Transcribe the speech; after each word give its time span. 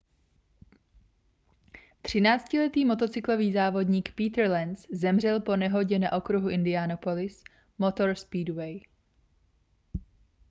třináctiletý 2.01 2.85
motocyklový 2.85 3.53
závodník 3.53 4.09
peter 4.15 4.51
lenz 4.51 4.85
zemřel 4.91 5.39
po 5.39 5.55
nehodě 5.55 5.99
na 5.99 6.11
okruhu 6.11 6.49
indianapolis 6.49 7.43
motor 7.77 8.15
speedway 8.15 8.79